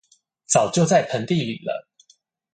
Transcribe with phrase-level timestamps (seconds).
[0.47, 1.87] 早就在盆地裡了